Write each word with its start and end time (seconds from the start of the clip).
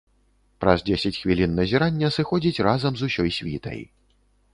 Праз 0.63 0.79
дзесяць 0.87 1.17
хвілін 1.19 1.51
назірання 1.59 2.07
сыходзіць 2.17 2.63
разам 2.69 2.97
з 3.03 3.11
усёй 3.11 3.29
світай. 3.37 3.79